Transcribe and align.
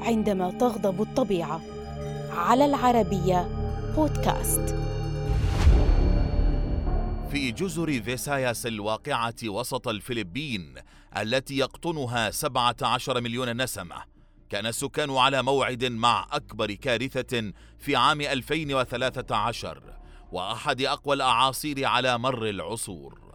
عندما 0.00 0.50
تغضب 0.50 1.02
الطبيعة. 1.02 1.60
على 2.30 2.64
العربية 2.64 3.48
بودكاست. 3.96 4.74
في 7.30 7.52
جزر 7.52 8.02
فيساياس 8.02 8.66
الواقعة 8.66 9.34
وسط 9.44 9.88
الفلبين 9.88 10.74
التي 11.16 11.58
يقطنها 11.58 12.30
17 12.30 13.20
مليون 13.20 13.62
نسمة 13.62 13.96
كان 14.50 14.66
السكان 14.66 15.10
على 15.10 15.42
موعد 15.42 15.84
مع 15.84 16.26
أكبر 16.32 16.72
كارثة 16.72 17.52
في 17.78 17.96
عام 17.96 18.20
2013 18.20 19.82
وأحد 20.32 20.82
أقوى 20.82 21.14
الأعاصير 21.14 21.84
على 21.84 22.18
مر 22.18 22.48
العصور. 22.48 23.34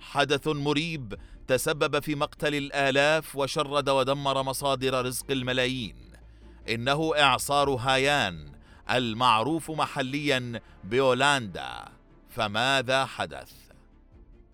حدث 0.00 0.48
مريب 0.48 1.14
تسبب 1.48 2.02
في 2.02 2.14
مقتل 2.14 2.54
الآلاف 2.54 3.36
وشرد 3.36 3.88
ودمر 3.88 4.42
مصادر 4.42 5.04
رزق 5.04 5.30
الملايين. 5.30 5.96
إنه 6.68 7.12
إعصار 7.18 7.70
هايان 7.70 8.52
المعروف 8.90 9.70
محليا 9.70 10.60
بيولاندا 10.84 11.84
فماذا 12.30 13.04
حدث؟ 13.04 13.52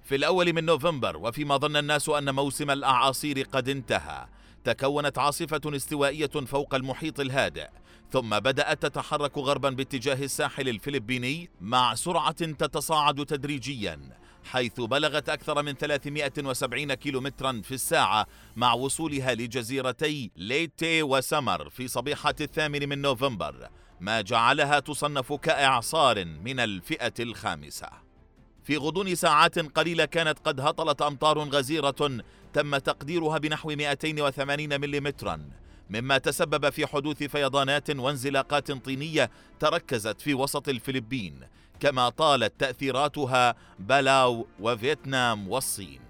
في 0.05 0.15
الأول 0.15 0.53
من 0.53 0.65
نوفمبر 0.65 1.17
وفيما 1.17 1.57
ظن 1.57 1.77
الناس 1.77 2.09
أن 2.09 2.35
موسم 2.35 2.71
الأعاصير 2.71 3.47
قد 3.53 3.69
انتهى 3.69 4.27
تكونت 4.65 5.19
عاصفة 5.19 5.61
استوائية 5.67 6.27
فوق 6.27 6.75
المحيط 6.75 7.21
الهادئ. 7.21 7.69
ثم 8.13 8.39
بدأت 8.39 8.87
تتحرك 8.87 9.39
غربا 9.39 9.71
باتجاه 9.71 10.25
الساحل 10.25 10.69
الفلبيني 10.69 11.51
مع 11.61 11.95
سرعة 11.95 12.31
تتصاعد 12.33 13.27
تدريجيا. 13.27 14.24
حيث 14.45 14.81
بلغت 14.81 15.29
أكثر 15.29 15.63
من 15.63 15.73
370 15.73 16.95
كيلومترا 16.95 17.61
في 17.65 17.75
الساعة 17.75 18.27
مع 18.57 18.73
وصولها 18.73 19.35
لجزيرتي 19.35 20.31
ليتي 20.37 21.03
وسمر 21.03 21.71
في 21.71 21.89
صبيحة 21.89 22.35
الثامن 22.41 22.89
من 22.89 23.03
نوفمبر 23.03 23.69
ما 24.01 24.21
جعلها 24.21 24.81
تصنف 24.81 25.33
كإعصار 25.33 26.25
من 26.25 26.61
الفئة 26.61 27.13
الخامسة. 27.21 27.89
في 28.65 28.77
غضون 28.77 29.15
ساعات 29.15 29.59
قليلة 29.59 30.05
كانت 30.05 30.39
قد 30.39 30.61
هطلت 30.61 31.03
أمطار 31.03 31.39
غزيرة 31.39 32.23
تم 32.53 32.77
تقديرها 32.77 33.39
بنحو 33.39 33.69
280 33.69 34.81
ملم 34.81 35.13
مما 35.91 36.19
تسبب 36.19 36.71
في 36.71 36.87
حدوث 36.87 37.23
فيضانات 37.23 37.91
وانزلاقات 37.91 38.73
طينية 38.73 39.31
تركزت 39.61 40.21
في 40.21 40.35
وسط 40.35 40.69
الفلبين 40.69 41.41
كما 41.81 42.09
طالت 42.09 42.61
تأثيراتها 42.61 43.55
بلاو 43.79 44.47
وفيتنام 44.61 45.49
والصين. 45.49 46.01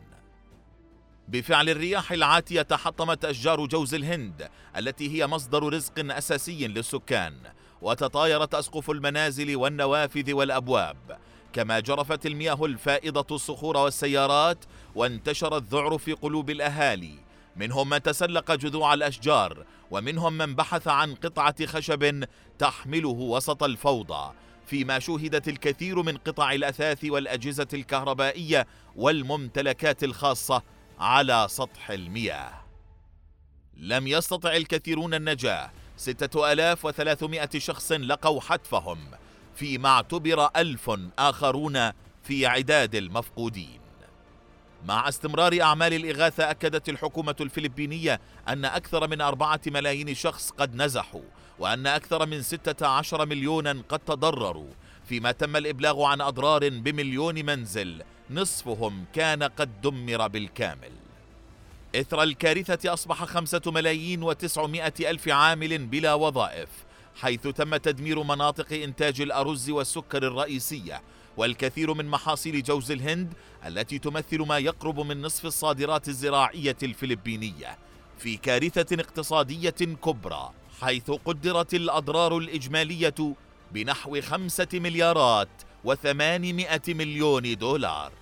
بفعل 1.29 1.69
الرياح 1.69 2.13
العاتية 2.13 2.63
تحطمت 2.63 3.25
أشجار 3.25 3.67
جوز 3.67 3.95
الهند 3.95 4.49
التي 4.77 5.11
هي 5.11 5.27
مصدر 5.27 5.73
رزق 5.73 6.15
أساسي 6.15 6.69
للسكان 6.69 7.35
وتطايرت 7.83 8.55
أسقف 8.55 8.91
المنازل 8.91 9.57
والنوافذ 9.57 10.33
والأبواب. 10.33 11.19
كما 11.53 11.81
جرفت 11.81 12.27
المياه 12.27 12.65
الفائضة 12.65 13.35
الصخور 13.37 13.77
والسيارات 13.77 14.65
وانتشر 14.95 15.57
الذعر 15.57 15.99
في 15.99 16.13
قلوب 16.13 16.51
الأهالي. 16.51 17.15
منهم 17.57 17.89
من 17.89 18.03
تسلق 18.03 18.55
جذوع 18.55 18.95
الأشجار 18.95 19.65
ومنهم 19.91 20.33
من 20.33 20.55
بحث 20.55 20.89
عن 20.89 21.15
قطعة 21.15 21.67
خشب 21.67 22.25
تحمله 22.59 23.09
وسط 23.09 23.63
الفوضى. 23.63 24.33
فيما 24.67 24.99
شوهدت 24.99 25.49
الكثير 25.49 26.03
من 26.03 26.17
قطع 26.17 26.53
الأثاث 26.53 27.05
والأجهزة 27.05 27.69
الكهربائية 27.75 28.67
والممتلكات 28.97 30.05
الخاصة 30.05 30.63
على 30.99 31.47
سطح 31.51 31.91
المياه. 31.91 32.65
لم 33.77 34.07
يستطع 34.07 34.57
الكثيرون 34.57 35.15
ألاف 36.53 36.85
وثلاثمائة 36.85 37.59
شخص 37.59 37.93
لقوا 37.93 38.41
حتفهم 38.41 38.99
فيما 39.55 39.89
اعتبر 39.89 40.49
ألف 40.57 40.91
آخرون 41.19 41.91
في 42.23 42.47
عداد 42.47 42.95
المفقودين. 42.95 43.84
مع 44.89 45.09
استمرار 45.09 45.63
أعمال 45.63 45.95
الإغاثة 45.95 46.51
أكدت 46.51 46.89
الحكومة 46.89 47.37
الفلبينية 47.41 48.21
أن 48.49 48.65
أكثر 48.65 49.09
من 49.09 49.21
أربعة 49.21 49.61
ملايين 49.67 50.15
شخص 50.15 50.51
قد 50.51 50.75
نزحوا 50.75 51.23
وأن 51.59 51.87
أكثر 51.87 52.27
من 52.27 52.43
16 52.43 53.27
مليونا 53.27 53.83
قد 53.89 53.99
تضرروا. 53.99 54.71
فيما 55.09 55.33
تم 55.33 55.57
الإبلاغ 55.57 56.03
عن 56.03 56.21
أضرار 56.21 56.69
بمليون 56.69 57.47
منزل 57.47 58.03
نصفهم 58.31 59.05
كان 59.15 59.43
قد 59.43 59.81
دمر 59.81 60.29
بالكامل. 60.29 60.93
إثر 61.97 62.23
الكارثة 62.23 62.93
أصبح 62.93 63.25
خمسة 63.25 63.63
ملايين 63.67 64.23
وتسعمائة 64.23 65.11
ألف 65.11 65.29
عامل 65.29 65.87
بلا 65.87 66.15
وظائف 66.15 66.69
حيث 67.17 67.43
تم 67.47 67.77
تدمير 67.77 68.23
مناطق 68.23 68.73
إنتاج 68.73 69.21
الأرز 69.21 69.71
والسكر 69.71 70.23
الرئيسية. 70.23 71.03
والكثير 71.37 71.95
من 71.95 72.07
محاصيل 72.07 72.63
جوز 72.63 72.91
الهند 72.91 73.33
التي 73.67 73.99
تمثل 73.99 74.39
ما 74.39 74.59
يقرب 74.59 75.01
من 75.01 75.23
نصف 75.23 75.47
الصادرات 75.47 76.09
الزراعية 76.09 76.77
الفلبينية 76.83 77.79
في 78.19 78.37
كارثة 78.37 79.01
اقتصادية 79.01 79.71
كبرى 80.05 80.51
حيث 80.81 81.11
قدرت 81.11 81.75
الأضرار 81.75 82.39
الإجمالية 82.39 83.35
بنحو 83.73 84.21
خمسة 84.21 84.69
مليارات 84.75 85.49
وثمانمائة 85.85 86.83
مليون 86.89 87.57
دولار. 87.57 88.13